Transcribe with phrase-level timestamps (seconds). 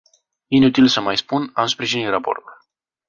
[0.49, 2.53] Inutil să mai spun, am sprijinit raportul.